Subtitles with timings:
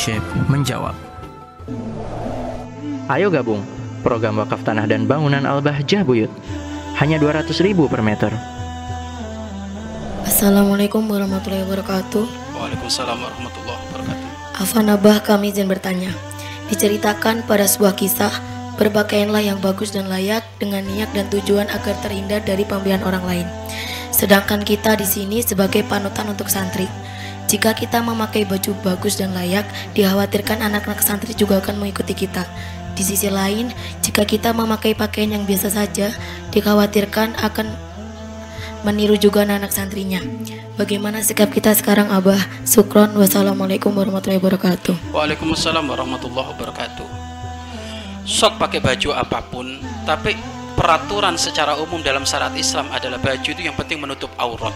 [0.00, 0.96] Syekh menjawab.
[3.12, 3.60] Ayo gabung
[4.00, 6.32] program wakaf tanah dan bangunan Al-Bahjah Buyut.
[6.96, 8.32] Hanya 200 ribu per meter.
[10.24, 12.24] Assalamualaikum warahmatullahi wabarakatuh.
[12.56, 14.28] Waalaikumsalam warahmatullahi wabarakatuh.
[14.64, 16.16] Afan Abah kami izin bertanya.
[16.72, 18.32] Diceritakan pada sebuah kisah,
[18.80, 23.46] berpakaianlah yang bagus dan layak dengan niat dan tujuan agar terhindar dari pembelian orang lain.
[24.16, 26.88] Sedangkan kita di sini sebagai panutan untuk santri.
[27.50, 29.66] Jika kita memakai baju bagus dan layak,
[29.98, 32.46] dikhawatirkan anak-anak santri juga akan mengikuti kita.
[32.94, 33.74] Di sisi lain,
[34.06, 36.14] jika kita memakai pakaian yang biasa saja,
[36.54, 37.74] dikhawatirkan akan
[38.86, 40.22] meniru juga anak-anak santrinya.
[40.78, 42.38] Bagaimana sikap kita sekarang Abah?
[42.62, 45.10] Sukron, wassalamualaikum warahmatullahi wabarakatuh.
[45.10, 47.06] Waalaikumsalam warahmatullahi wabarakatuh.
[48.30, 49.74] Sok pakai baju apa pun,
[50.06, 50.38] tapi
[50.78, 54.72] peraturan secara umum dalam syariat Islam adalah baju itu yang penting menutup aurat.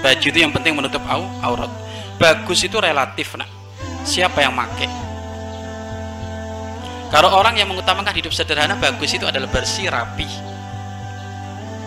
[0.00, 1.68] Baju itu yang penting menutup au aurat.
[2.20, 3.48] Bagus itu relatif, nak.
[4.04, 4.84] Siapa yang make?
[7.08, 10.28] Kalau orang yang mengutamakan hidup sederhana, bagus itu adalah bersih, rapi.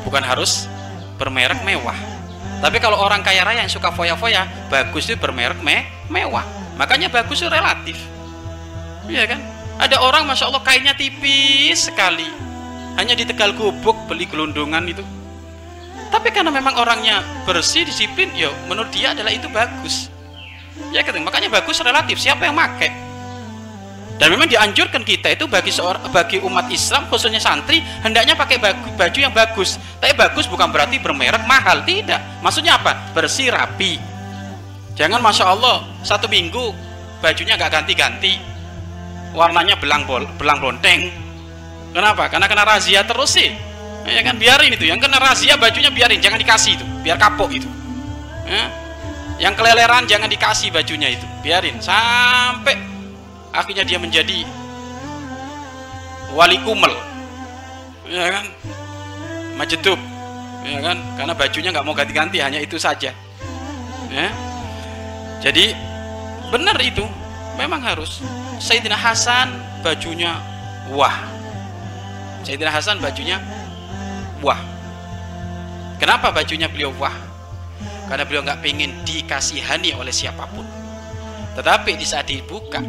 [0.01, 0.65] Bukan harus
[1.21, 1.95] bermerek mewah.
[2.65, 6.43] Tapi kalau orang kaya raya yang suka foya-foya, bagus itu bermerek me mewah.
[6.81, 8.01] Makanya bagus itu relatif.
[9.05, 9.39] Iya kan?
[9.77, 12.25] Ada orang masya Allah kainnya tipis sekali.
[12.97, 15.05] Hanya di Tegal Gubuk beli gelundungan itu.
[16.09, 20.12] Tapi karena memang orangnya bersih, disiplin, ya menurut dia adalah itu bagus.
[20.93, 21.17] Ya kan?
[21.21, 22.17] Makanya bagus relatif.
[22.21, 22.89] Siapa yang make?
[24.13, 28.93] Dan memang dianjurkan kita itu bagi seorang bagi umat Islam khususnya santri hendaknya pakai baju,
[28.93, 29.81] baju yang bagus.
[29.97, 32.21] Tapi bagus bukan berarti bermerek mahal, tidak.
[32.45, 33.11] Maksudnya apa?
[33.17, 33.97] Bersih, rapi.
[34.93, 36.71] Jangan masya Allah satu minggu
[37.25, 38.37] bajunya nggak ganti-ganti,
[39.33, 41.09] warnanya belang bol, belang bonteng.
[41.89, 42.29] Kenapa?
[42.29, 43.49] Karena kena razia terus sih.
[44.05, 44.85] Ya kan biarin itu.
[44.85, 47.69] Yang kena razia bajunya biarin, jangan dikasih itu, biar kapok itu.
[48.45, 48.69] Ya?
[49.41, 51.81] Yang keleleran jangan dikasih bajunya itu, biarin.
[51.81, 52.77] Sampai
[53.53, 54.45] akhirnya dia menjadi
[56.33, 56.89] wali kumel
[58.09, 58.45] ya kan?
[59.53, 59.99] Majedub
[60.65, 60.97] ya kan?
[61.17, 63.13] Karena bajunya nggak mau ganti-ganti hanya itu saja.
[64.13, 64.29] Ya?
[65.41, 65.73] Jadi
[66.53, 67.05] benar itu.
[67.53, 68.25] Memang harus.
[68.57, 69.53] Sayyidina Hasan
[69.85, 70.41] bajunya
[70.89, 71.13] wah.
[72.41, 73.37] Sayyidina Hasan bajunya
[74.41, 74.57] wah.
[76.01, 77.13] Kenapa bajunya beliau wah
[78.07, 80.65] karena beliau nggak pengen dikasihani oleh siapa pun.
[81.53, 82.81] Tetapi di saat dibuka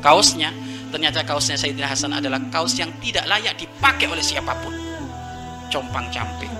[0.00, 0.50] kaosnya
[0.90, 4.74] ternyata kaosnya Sayyidina Hasan adalah kaos yang tidak layak dipakai oleh siapa pun.
[5.70, 6.50] Compang camping.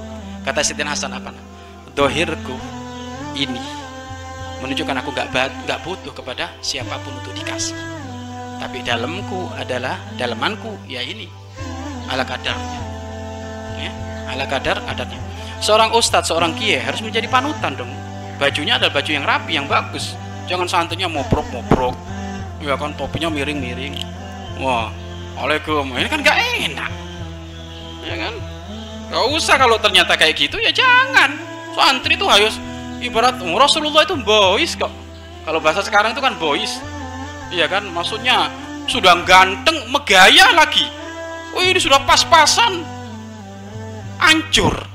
[0.44, 1.32] Kata Sayyidina Hasan apa?
[1.96, 2.56] Dohirku
[3.34, 3.62] ini
[4.60, 5.28] menunjukkan aku gak,
[5.64, 7.76] gak butuh kepada siapa pun untuk dikasih.
[8.56, 11.28] Tapi dalamku adalah dalamanku ya ini
[12.08, 12.80] ala kadarnya.
[13.76, 13.92] Ya,
[14.32, 15.20] ala kadar adatnya
[15.60, 17.92] seorang ustadz seorang kiai harus menjadi panutan dong.
[18.36, 20.12] Bajunya adalah baju yang rapi yang bagus.
[20.46, 21.96] Jangan santunya mobrok mobrok
[22.62, 23.94] ya kan topinya miring-miring.
[24.58, 24.90] Wah
[25.36, 26.92] Waalaikum ini kan gak enak.
[28.08, 28.34] Ya kan?
[29.12, 31.36] Gak usah kalau ternyata kayak gitu ya jangan.
[31.76, 32.56] Santri itu harus
[33.04, 34.88] ibarat Rasulullah itu boys kok.
[35.44, 36.80] Kalau bahasa sekarang itu kan boys
[37.52, 37.84] iya kan?
[37.92, 38.48] Maksudnya
[38.88, 40.88] sudah ganteng megaya lagi.
[41.52, 42.80] Oh ini sudah pas-pasan.
[44.16, 44.85] Hancur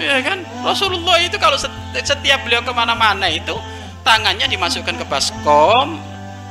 [0.00, 0.38] ya kan?
[0.64, 3.52] Rasulullah itu kalau setiap beliau ke mana-mana itu
[4.00, 6.00] tangannya dimasukkan ke baskom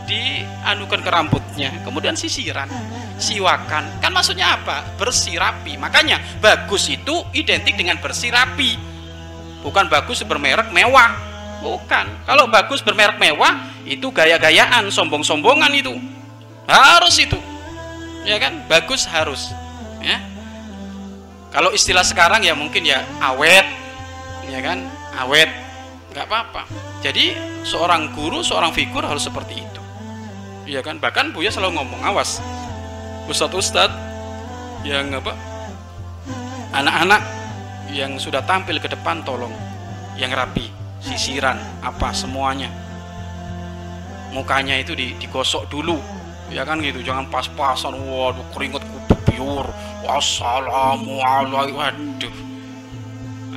[0.10, 2.70] dianukan ke rambutnya kemudian sisiran
[3.22, 4.02] siwakan.
[4.02, 4.82] Kan maksudnya apa?
[4.98, 5.78] Bersih rapi.
[5.78, 8.80] Makanya bagus itu identik dengan bersih rapi.
[9.62, 11.14] Bukan bagus bermerek mewah.
[11.60, 12.26] Bukan.
[12.26, 15.94] Kalau bagus bermerek mewah itu gaya-gayaan sombong-sombongan itu.
[16.66, 17.38] Harus itu.
[18.24, 18.66] Ya kan?
[18.72, 19.52] Bagus harus.
[20.00, 20.29] Ya
[21.50, 23.66] kalau istilah sekarang ya mungkin ya awet
[24.50, 24.86] ya kan
[25.18, 25.50] awet
[26.14, 26.66] nggak apa-apa
[27.06, 29.80] jadi seorang guru seorang figur harus seperti itu
[30.70, 31.02] Iya kan?
[31.02, 32.38] Bahkan Buya selalu ngomong, awas.
[33.26, 33.90] Ustadz-ustadz
[34.86, 35.34] yang apa?
[36.70, 37.26] Anak-anak
[37.90, 39.50] yang sudah tampil ke depan tolong
[40.14, 40.70] yang rapi,
[41.02, 42.70] sisiran, apa semuanya.
[44.30, 45.98] Mukanya itu digosok dulu.
[46.54, 47.98] Ya kan gitu, jangan pas-pasan.
[47.98, 48.86] Waduh, keringet
[49.40, 49.68] kupiur.
[50.04, 51.80] Wassalamualaikum.
[51.80, 52.36] Waduh.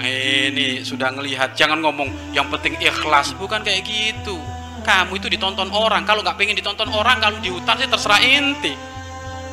[0.02, 4.40] Ini sudah ngelihat, jangan ngomong yang penting ikhlas, bukan kayak gitu.
[4.82, 6.02] Kamu itu ditonton orang.
[6.02, 8.75] Kalau nggak pengen ditonton orang kalau di hutan sih terserah inti.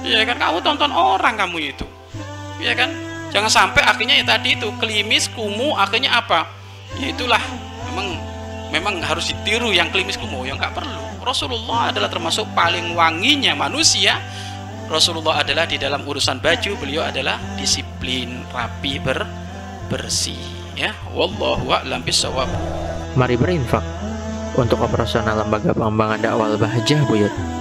[0.02, 0.40] Ya kan?
[0.42, 1.86] Kamu tonton orang kamu itu.
[2.58, 2.90] Ya kan?
[3.30, 6.50] Jangan sampai akhirnya ya tadi itu klimis kumuh akhirnya apa?
[6.98, 7.44] Ya itulah.
[7.94, 8.18] Memang
[8.74, 10.50] memang harus ditiru yang klimis kumuh.
[10.50, 11.04] Yang nggak perlu.
[11.22, 14.18] Rasulullah adalah termasuk paling wanginya manusia
[14.90, 19.22] Rasulullah adalah di dalam urusan baju beliau adalah disiplin rapi ber
[19.86, 20.42] bersih
[20.74, 22.50] ya wallahu a'lam bisawab
[23.14, 23.82] Mari berinfak
[24.58, 27.59] untuk operasional lembaga pengembangan dakwah Bahjah Buyut.